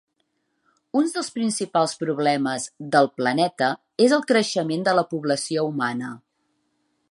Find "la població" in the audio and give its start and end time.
5.01-5.69